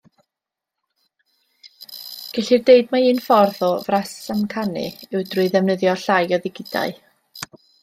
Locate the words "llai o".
6.07-6.43